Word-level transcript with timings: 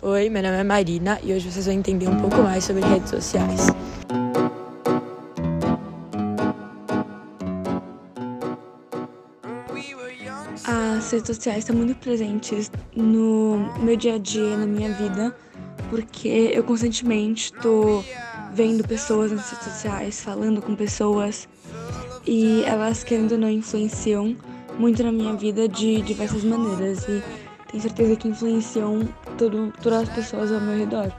Oi, 0.00 0.30
meu 0.30 0.40
nome 0.44 0.54
é 0.54 0.62
Marina 0.62 1.18
e 1.24 1.32
hoje 1.32 1.50
vocês 1.50 1.66
vão 1.66 1.74
entender 1.74 2.08
um 2.08 2.20
pouco 2.20 2.36
mais 2.36 2.62
sobre 2.62 2.84
redes 2.84 3.10
sociais. 3.10 3.66
As 10.64 11.10
redes 11.10 11.26
sociais 11.26 11.58
estão 11.58 11.74
muito 11.74 11.96
presentes 11.96 12.70
no 12.94 13.58
meu 13.80 13.96
dia 13.96 14.14
a 14.14 14.18
dia, 14.18 14.56
na 14.56 14.66
minha 14.66 14.92
vida, 14.92 15.36
porque 15.90 16.52
eu 16.54 16.62
constantemente 16.62 17.52
estou 17.52 18.04
vendo 18.52 18.86
pessoas 18.86 19.32
nas 19.32 19.50
redes 19.50 19.64
sociais, 19.64 20.20
falando 20.22 20.62
com 20.62 20.76
pessoas 20.76 21.48
e 22.24 22.62
elas, 22.62 23.02
querendo 23.02 23.32
ou 23.32 23.38
não, 23.38 23.50
influenciam 23.50 24.36
muito 24.78 25.02
na 25.02 25.10
minha 25.10 25.34
vida 25.34 25.66
de 25.68 26.00
diversas 26.02 26.44
maneiras 26.44 27.02
e 27.08 27.20
tenho 27.68 27.82
certeza 27.82 28.14
que 28.14 28.28
influenciam 28.28 29.08
todo, 29.38 29.72
todas 29.80 30.02
as 30.02 30.08
pessoas 30.14 30.52
ao 30.52 30.60
meu 30.60 30.76
redor. 30.76 31.12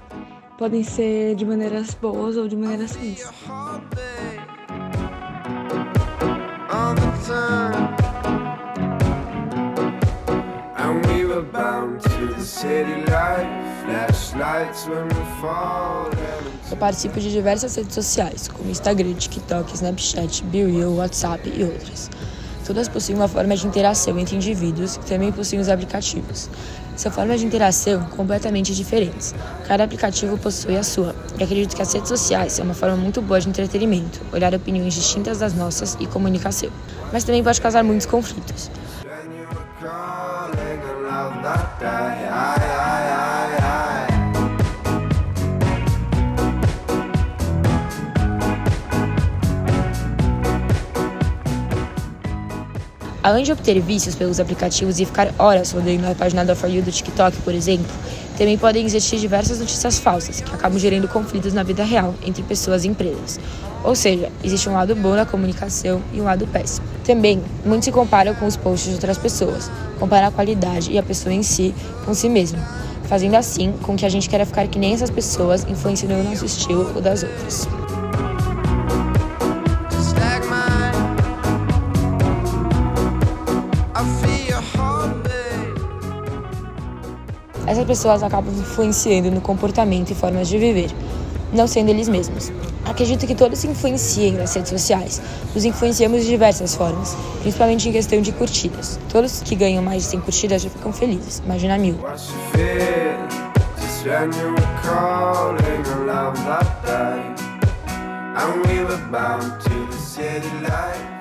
Podem 0.58 0.84
ser 0.84 1.36
de 1.36 1.46
maneiras 1.46 1.94
boas 1.96 2.36
ou 2.36 2.48
de 2.48 2.56
maneiras 2.56 2.96
ruins. 2.96 3.24
Eu 16.70 16.78
participo 16.78 17.20
de 17.20 17.32
diversas 17.32 17.76
redes 17.76 17.96
sociais, 17.96 18.48
como 18.50 18.70
Instagram, 18.70 19.14
TikTok, 19.14 19.74
Snapchat, 19.74 20.44
BeReal, 20.44 20.92
WhatsApp 20.96 21.52
e 21.56 21.64
outras. 21.64 22.10
Todas 22.66 22.88
possuem 22.88 23.18
uma 23.18 23.28
forma 23.28 23.56
de 23.56 23.66
interação 23.66 24.20
entre 24.20 24.36
indivíduos 24.36 24.98
que 24.98 25.06
também 25.06 25.32
possuem 25.32 25.62
os 25.62 25.70
aplicativos. 25.70 26.50
São 27.00 27.10
formas 27.10 27.40
de 27.40 27.46
interação 27.46 28.04
completamente 28.18 28.76
diferentes. 28.76 29.34
Cada 29.66 29.86
aplicativo 29.86 30.38
possui 30.38 30.76
a 30.76 30.84
sua, 30.84 31.16
e 31.40 31.44
acredito 31.46 31.74
que 31.74 31.82
as 31.82 31.94
redes 31.94 32.10
sociais 32.10 32.52
são 32.52 32.66
uma 32.66 32.74
forma 32.74 32.98
muito 32.98 33.22
boa 33.22 33.40
de 33.40 33.48
entretenimento, 33.48 34.20
olhar 34.34 34.54
opiniões 34.54 34.96
distintas 34.96 35.40
das 35.40 35.54
nossas 35.54 35.96
e 36.02 36.06
comunicação. 36.06 36.70
Mas 37.14 37.24
também 37.24 37.42
pode 37.42 37.62
causar 37.62 37.86
muitos 37.86 38.06
conflitos. 38.06 38.70
Além 53.30 53.44
de 53.44 53.52
obter 53.52 53.80
vícios 53.80 54.16
pelos 54.16 54.40
aplicativos 54.40 55.00
e 55.00 55.06
ficar 55.06 55.32
horas 55.38 55.72
rodando 55.72 56.08
a 56.08 56.16
página 56.16 56.44
da 56.44 56.56
For 56.56 56.68
You 56.68 56.82
do 56.82 56.92
TikTok, 56.92 57.38
por 57.44 57.54
exemplo, 57.54 57.86
também 58.36 58.58
podem 58.58 58.84
existir 58.84 59.20
diversas 59.20 59.60
notícias 59.60 60.00
falsas 60.00 60.42
que 60.42 60.52
acabam 60.52 60.80
gerando 60.80 61.08
conflitos 61.08 61.54
na 61.54 61.62
vida 61.62 61.84
real 61.84 62.16
entre 62.26 62.42
pessoas 62.42 62.86
e 62.86 62.88
empresas. 62.88 63.40
Ou 63.84 63.94
seja, 63.94 64.32
existe 64.44 64.68
um 64.68 64.74
lado 64.74 64.96
bom 64.96 65.14
na 65.14 65.28
comunicação 65.28 66.02
e 66.12 66.20
um 66.20 66.24
lado 66.24 66.48
péssimo. 66.48 66.88
Também, 67.04 67.40
muitos 67.64 67.86
se 67.86 67.92
comparam 67.92 68.34
com 68.34 68.48
os 68.48 68.58
posts 68.58 68.90
de 68.90 68.96
outras 68.96 69.20
pessoas, 69.20 69.70
comparam 70.00 70.30
a 70.30 70.32
qualidade 70.32 70.92
e 70.92 70.98
a 70.98 71.04
pessoa 71.04 71.32
em 71.32 71.44
si 71.44 71.76
com 72.06 72.16
si 72.16 72.28
mesmo, 72.28 72.58
fazendo 73.04 73.36
assim 73.36 73.76
com 73.84 73.96
que 73.96 74.08
a 74.08 74.10
gente 74.10 74.28
queira 74.28 74.44
ficar 74.44 74.68
que 74.68 74.80
nem 74.80 74.96
essas 74.96 75.12
pessoas, 75.12 75.68
influenciando 75.70 76.16
o 76.16 76.24
nosso 76.24 76.46
estilo 76.46 76.94
ou 76.96 77.00
das 77.00 77.22
outras. 77.22 77.68
Essas 87.70 87.86
pessoas 87.86 88.24
acabam 88.24 88.52
influenciando 88.52 89.30
no 89.30 89.42
comportamento 89.42 90.10
e 90.10 90.16
formas 90.16 90.48
de 90.48 90.58
viver, 90.58 90.90
não 91.54 91.68
sendo 91.68 91.90
eles 91.90 92.10
mesmos. 92.10 92.52
Acredito 92.84 93.28
que 93.28 93.36
todos 93.36 93.60
se 93.60 93.68
influenciem 93.68 94.34
nas 94.34 94.56
redes 94.56 94.72
sociais. 94.72 95.22
Nos 95.54 95.64
influenciamos 95.64 96.24
de 96.24 96.30
diversas 96.30 96.74
formas, 96.74 97.16
principalmente 97.42 97.88
em 97.88 97.92
questão 97.92 98.22
de 98.22 98.32
curtidas. 98.32 99.00
Todos 99.08 99.44
que 99.44 99.54
ganham 99.54 99.84
mais 99.84 100.02
de 100.02 100.10
100 100.10 100.22
curtidas 100.22 100.62
já 100.64 100.70
ficam 100.72 100.92
felizes, 100.92 101.44
imagina 101.46 101.78
mil. 101.78 102.00
And 108.42 108.66
we 108.68 108.80
were 108.86 108.98
bound 109.12 109.60
to 109.62 109.86
the 109.88 109.98
city 109.98 110.50
life 110.62 111.19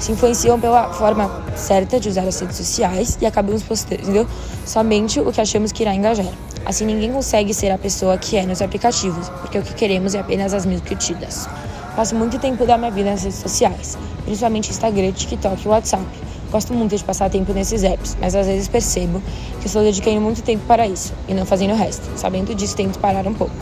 se 0.00 0.12
influenciam 0.12 0.60
pela 0.60 0.92
forma 0.92 1.30
certa 1.56 1.98
de 1.98 2.08
usar 2.08 2.26
as 2.26 2.38
redes 2.40 2.56
sociais 2.56 3.18
e 3.20 3.26
acabamos 3.26 3.62
postando 3.62 4.28
somente 4.66 5.20
o 5.20 5.32
que 5.32 5.40
achamos 5.40 5.72
que 5.72 5.82
irá 5.82 5.94
engajar. 5.94 6.32
Assim, 6.64 6.86
ninguém 6.86 7.12
consegue 7.12 7.52
ser 7.52 7.70
a 7.70 7.78
pessoa 7.78 8.16
que 8.16 8.36
é 8.36 8.46
nos 8.46 8.62
aplicativos, 8.62 9.28
porque 9.28 9.58
o 9.58 9.62
que 9.62 9.74
queremos 9.74 10.14
é 10.14 10.20
apenas 10.20 10.54
as 10.54 10.64
mil 10.64 10.80
curtidas. 10.80 11.48
Passo 11.94 12.14
muito 12.14 12.38
tempo 12.38 12.66
da 12.66 12.76
minha 12.76 12.90
vida 12.90 13.10
nas 13.10 13.22
redes 13.22 13.38
sociais, 13.38 13.96
principalmente 14.24 14.70
Instagram, 14.70 15.12
TikTok 15.12 15.64
e 15.64 15.68
WhatsApp. 15.68 16.04
Gosto 16.50 16.72
muito 16.72 16.96
de 16.96 17.04
passar 17.04 17.30
tempo 17.30 17.52
nesses 17.52 17.82
apps, 17.82 18.16
mas 18.20 18.34
às 18.34 18.46
vezes 18.46 18.68
percebo 18.68 19.22
que 19.60 19.66
estou 19.66 19.82
dedicando 19.82 20.20
muito 20.20 20.42
tempo 20.42 20.64
para 20.66 20.86
isso 20.86 21.12
e 21.28 21.34
não 21.34 21.44
fazendo 21.44 21.72
o 21.72 21.76
resto. 21.76 22.04
Sabendo 22.16 22.54
disso, 22.54 22.76
tento 22.76 22.98
parar 22.98 23.26
um 23.26 23.34
pouco. 23.34 23.54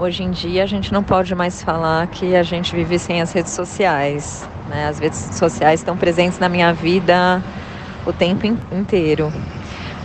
Hoje 0.00 0.22
em 0.22 0.30
dia 0.30 0.62
a 0.62 0.66
gente 0.66 0.94
não 0.94 1.04
pode 1.04 1.34
mais 1.34 1.62
falar 1.62 2.06
que 2.06 2.34
a 2.34 2.42
gente 2.42 2.74
vive 2.74 2.98
sem 2.98 3.20
as 3.20 3.34
redes 3.34 3.52
sociais. 3.52 4.48
Né? 4.66 4.88
As 4.88 4.98
redes 4.98 5.18
sociais 5.36 5.80
estão 5.80 5.94
presentes 5.94 6.38
na 6.38 6.48
minha 6.48 6.72
vida 6.72 7.42
o 8.06 8.10
tempo 8.10 8.46
inteiro. 8.46 9.30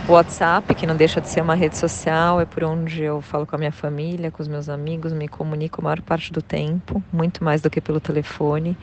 O 0.06 0.12
WhatsApp, 0.12 0.74
que 0.74 0.86
não 0.86 0.94
deixa 0.94 1.18
de 1.18 1.30
ser 1.30 1.40
uma 1.40 1.54
rede 1.54 1.78
social, 1.78 2.38
é 2.38 2.44
por 2.44 2.62
onde 2.62 3.04
eu 3.04 3.22
falo 3.22 3.46
com 3.46 3.56
a 3.56 3.58
minha 3.58 3.72
família, 3.72 4.30
com 4.30 4.42
os 4.42 4.48
meus 4.48 4.68
amigos, 4.68 5.14
me 5.14 5.28
comunico 5.28 5.80
a 5.80 5.84
maior 5.84 6.02
parte 6.02 6.30
do 6.30 6.42
tempo, 6.42 7.02
muito 7.10 7.42
mais 7.42 7.62
do 7.62 7.70
que 7.70 7.80
pelo 7.80 7.98
telefone 7.98 8.76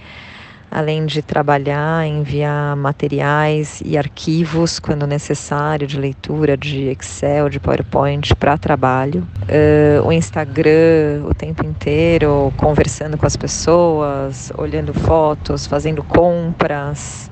além 0.70 1.06
de 1.06 1.22
trabalhar, 1.22 2.08
enviar 2.08 2.76
materiais 2.76 3.82
e 3.86 3.98
arquivos 3.98 4.80
quando 4.80 5.06
necessário, 5.06 5.86
de 5.86 6.00
leitura, 6.00 6.58
de 6.58 6.88
Excel, 6.88 7.50
de 7.50 7.60
PowerPoint 7.60 8.36
para 8.36 8.58
trabalho. 8.58 9.28
Uh, 9.44 10.08
o 10.08 10.12
Instagram 10.12 11.24
o 11.30 11.34
tempo 11.34 11.66
inteiro, 11.66 12.52
conversando 12.58 13.18
com 13.18 13.26
as 13.26 13.38
pessoas, 13.38 14.52
olhando 14.58 14.94
fotos, 14.94 15.68
fazendo 15.68 16.04
compras. 16.04 17.32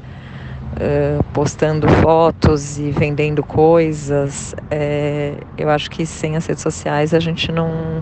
Uh, 0.72 1.22
postando 1.34 1.86
fotos 2.02 2.80
e 2.80 2.92
vendendo 2.92 3.44
coisas, 3.44 4.56
é, 4.72 5.34
eu 5.58 5.70
acho 5.70 5.92
que 5.92 6.06
sem 6.06 6.38
as 6.38 6.46
redes 6.46 6.64
sociais 6.64 7.14
a 7.14 7.20
gente 7.20 7.52
não 7.52 8.02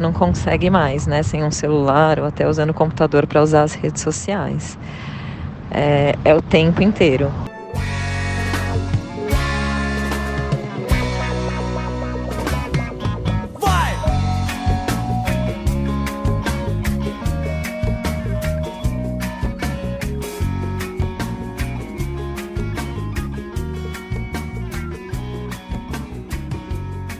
não 0.00 0.12
consegue 0.12 0.70
mais, 0.70 1.06
né? 1.06 1.22
Sem 1.22 1.44
um 1.44 1.50
celular 1.50 2.18
ou 2.18 2.26
até 2.26 2.48
usando 2.48 2.70
o 2.70 2.74
computador 2.74 3.26
para 3.26 3.42
usar 3.42 3.62
as 3.62 3.74
redes 3.74 4.02
sociais. 4.02 4.78
É, 5.70 6.14
é 6.24 6.34
o 6.34 6.42
tempo 6.42 6.82
inteiro. 6.82 7.30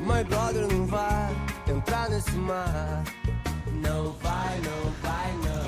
My 0.02 0.24
brother 0.24 0.66
não 0.70 0.86
vai 0.86 1.19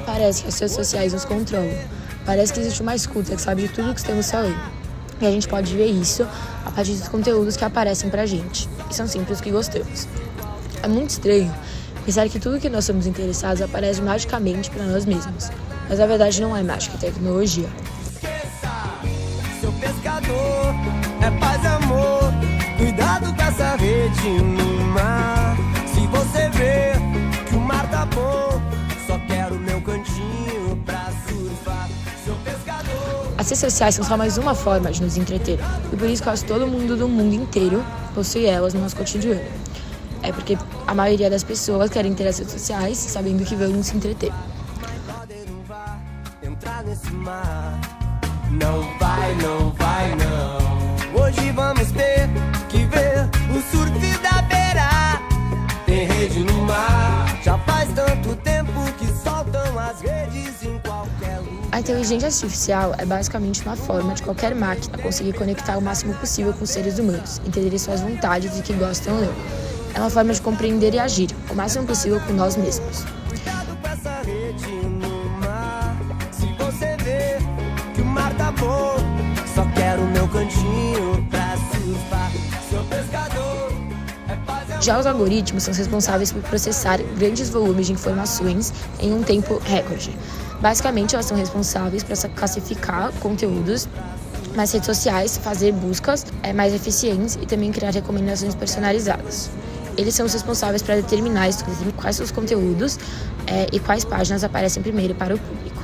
Parece 0.06 0.42
que 0.42 0.48
as 0.48 0.58
redes 0.58 0.74
sociais 0.74 1.12
nos 1.12 1.24
controlam. 1.24 1.76
Parece 2.24 2.52
que 2.52 2.60
existe 2.60 2.80
uma 2.80 2.94
escuta 2.94 3.34
que 3.34 3.42
sabe 3.42 3.62
de 3.62 3.68
tudo 3.68 3.92
que 3.92 4.00
estamos 4.00 4.30
falando. 4.30 4.58
E 5.20 5.26
a 5.26 5.30
gente 5.30 5.46
pode 5.46 5.76
ver 5.76 5.86
isso 5.86 6.26
a 6.64 6.70
partir 6.70 6.92
dos 6.92 7.08
conteúdos 7.08 7.56
que 7.56 7.64
aparecem 7.64 8.08
pra 8.08 8.24
gente. 8.24 8.68
E 8.90 8.94
são 8.94 9.06
sempre 9.06 9.32
os 9.32 9.40
que 9.40 9.50
gostamos. 9.50 10.08
É 10.82 10.88
muito 10.88 11.10
estranho 11.10 11.52
pensar 12.04 12.28
que 12.28 12.40
tudo 12.40 12.58
que 12.58 12.68
nós 12.68 12.84
somos 12.84 13.06
interessados 13.06 13.62
aparece 13.62 14.00
magicamente 14.00 14.70
para 14.70 14.84
nós 14.84 15.04
mesmos. 15.04 15.50
Mas 15.88 16.00
a 16.00 16.06
verdade 16.06 16.40
não 16.40 16.56
é 16.56 16.62
mágica, 16.62 16.96
é 16.96 17.00
tecnologia. 17.00 17.68
Esqueça, 18.10 18.72
seu 19.60 19.72
pescador 19.72 20.74
é 21.20 21.30
paz 21.38 21.62
e 21.62 21.66
amor. 21.66 22.32
Cuidado 22.78 23.34
com 23.34 23.42
essa 23.42 23.76
rede 23.76 24.42
no 24.42 24.84
mar. 24.86 25.41
Redes 33.48 33.60
sociais 33.60 33.94
são 33.94 34.04
só 34.04 34.16
mais 34.16 34.38
uma 34.38 34.54
forma 34.54 34.90
de 34.90 35.02
nos 35.02 35.16
entreter. 35.16 35.58
E 35.92 35.96
por 35.96 36.08
isso 36.08 36.22
quase 36.22 36.44
todo 36.44 36.66
mundo 36.66 36.96
do 36.96 37.08
mundo 37.08 37.34
inteiro 37.34 37.84
possui 38.14 38.46
elas 38.46 38.74
no 38.74 38.80
nosso 38.80 38.96
cotidiano. 38.96 39.40
É 40.22 40.30
porque 40.32 40.56
a 40.86 40.94
maioria 40.94 41.28
das 41.28 41.42
pessoas 41.42 41.90
querem 41.90 42.14
ter 42.14 42.28
as 42.28 42.38
redes 42.38 42.52
sociais 42.52 42.98
sabendo 42.98 43.44
que 43.44 43.56
vão 43.56 43.82
se 43.82 43.96
entreter. 43.96 44.32
Não 48.50 48.98
vai, 48.98 49.34
não 49.36 49.70
vai, 49.70 50.14
não. 50.16 51.22
Hoje 51.22 51.50
vamos 51.52 51.90
ter 51.92 52.28
que 52.68 52.84
ver 52.84 53.28
o 53.50 53.60
surf 53.70 54.18
da 54.18 54.42
beira. 54.42 55.20
Tem 55.86 56.06
rede 56.06 56.40
no 56.40 56.62
mar, 56.62 57.38
já 57.42 57.58
faz 57.58 57.88
tanto 57.94 58.36
tempo 58.36 58.71
A 61.72 61.80
inteligência 61.80 62.26
artificial 62.26 62.94
é 62.98 63.06
basicamente 63.06 63.62
uma 63.62 63.74
forma 63.74 64.12
de 64.12 64.22
qualquer 64.22 64.54
máquina 64.54 64.98
conseguir 64.98 65.32
conectar 65.32 65.78
o 65.78 65.80
máximo 65.80 66.12
possível 66.16 66.52
com 66.52 66.64
os 66.64 66.70
seres 66.70 66.98
humanos, 66.98 67.40
entender 67.46 67.78
suas 67.78 68.02
vontades 68.02 68.58
e 68.58 68.62
que 68.62 68.74
gostam 68.74 69.16
ou. 69.16 69.34
É 69.94 69.98
uma 69.98 70.10
forma 70.10 70.34
de 70.34 70.42
compreender 70.42 70.92
e 70.92 70.98
agir 70.98 71.30
o 71.48 71.54
máximo 71.54 71.86
possível 71.86 72.20
com 72.20 72.34
nós 72.34 72.58
mesmos. 72.58 73.06
Já 84.82 84.98
os 84.98 85.06
algoritmos 85.06 85.62
são 85.62 85.72
responsáveis 85.72 86.32
por 86.32 86.42
processar 86.42 86.98
grandes 87.16 87.48
volumes 87.48 87.86
de 87.86 87.94
informações 87.94 88.74
em 89.00 89.14
um 89.14 89.22
tempo 89.22 89.58
recorde. 89.64 90.14
Basicamente, 90.62 91.16
elas 91.16 91.26
são 91.26 91.36
responsáveis 91.36 92.04
para 92.04 92.16
classificar 92.28 93.12
conteúdos 93.14 93.88
nas 94.54 94.70
redes 94.72 94.86
sociais, 94.86 95.36
fazer 95.36 95.72
buscas 95.72 96.24
é, 96.44 96.52
mais 96.52 96.72
eficientes 96.72 97.36
e 97.42 97.46
também 97.46 97.72
criar 97.72 97.90
recomendações 97.90 98.54
personalizadas. 98.54 99.50
Eles 99.98 100.14
são 100.14 100.24
os 100.24 100.32
responsáveis 100.32 100.80
para 100.80 100.94
determinar 100.94 101.48
quais 101.96 102.20
os 102.20 102.30
conteúdos 102.30 102.96
é, 103.48 103.66
e 103.72 103.80
quais 103.80 104.04
páginas 104.04 104.44
aparecem 104.44 104.80
primeiro 104.84 105.16
para 105.16 105.34
o 105.34 105.38
público. 105.38 105.82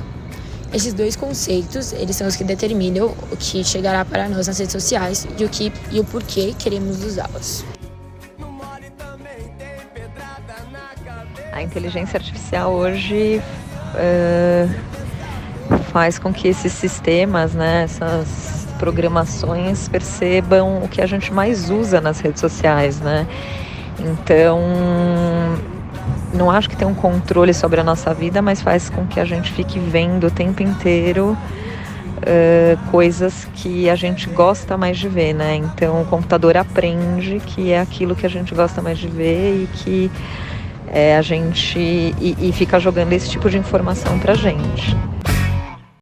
Esses 0.71 0.93
dois 0.93 1.15
conceitos, 1.15 1.91
eles 1.91 2.15
são 2.15 2.25
os 2.25 2.37
que 2.37 2.45
determinam 2.45 3.13
o 3.31 3.35
que 3.35 3.61
chegará 3.65 4.05
para 4.05 4.29
nós 4.29 4.47
nas 4.47 4.59
redes 4.59 4.71
sociais 4.71 5.27
e 5.37 5.43
o 5.43 5.49
que 5.49 5.73
e 5.91 5.99
o 5.99 6.05
porquê 6.05 6.55
queremos 6.57 7.03
usá-las. 7.03 7.65
A 11.51 11.61
inteligência 11.61 12.17
artificial 12.17 12.71
hoje 12.71 13.41
uh, 13.95 15.79
faz 15.91 16.19
com 16.19 16.33
que 16.33 16.47
esses 16.47 16.73
sistemas, 16.73 17.53
né, 17.53 17.83
essas 17.83 18.67
programações 18.79 19.87
percebam 19.89 20.83
o 20.83 20.87
que 20.87 21.01
a 21.01 21.05
gente 21.05 21.33
mais 21.33 21.69
usa 21.69 21.99
nas 21.99 22.19
redes 22.19 22.39
sociais, 22.39 22.99
né? 23.01 23.27
Então, 23.99 24.59
não 26.33 26.49
acho 26.49 26.69
que 26.69 26.77
tem 26.77 26.87
um 26.87 26.93
controle 26.93 27.53
sobre 27.53 27.81
a 27.81 27.83
nossa 27.83 28.13
vida, 28.13 28.41
mas 28.41 28.61
faz 28.61 28.89
com 28.89 29.05
que 29.05 29.19
a 29.19 29.25
gente 29.25 29.51
fique 29.51 29.79
vendo 29.79 30.27
o 30.27 30.31
tempo 30.31 30.63
inteiro 30.63 31.37
uh, 32.19 32.91
coisas 32.91 33.47
que 33.55 33.89
a 33.89 33.95
gente 33.95 34.29
gosta 34.29 34.77
mais 34.77 34.97
de 34.97 35.07
ver, 35.07 35.33
né? 35.33 35.55
Então 35.55 36.01
o 36.01 36.05
computador 36.05 36.57
aprende 36.57 37.41
que 37.45 37.71
é 37.71 37.81
aquilo 37.81 38.15
que 38.15 38.25
a 38.25 38.29
gente 38.29 38.53
gosta 38.53 38.81
mais 38.81 38.97
de 38.97 39.07
ver 39.07 39.63
e 39.63 39.67
que 39.67 40.11
é, 40.91 41.17
a 41.17 41.21
gente 41.21 41.79
e, 41.79 42.35
e 42.39 42.51
fica 42.51 42.79
jogando 42.79 43.13
esse 43.13 43.29
tipo 43.29 43.49
de 43.49 43.57
informação 43.57 44.19
pra 44.19 44.33
gente. 44.33 44.95